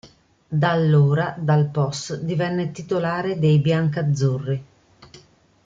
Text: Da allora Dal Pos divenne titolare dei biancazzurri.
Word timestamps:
Da 0.47 0.71
allora 0.71 1.35
Dal 1.37 1.67
Pos 1.69 2.15
divenne 2.21 2.71
titolare 2.71 3.37
dei 3.37 3.59
biancazzurri. 3.59 4.65